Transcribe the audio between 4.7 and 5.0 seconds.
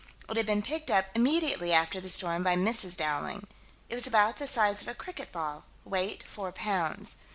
of a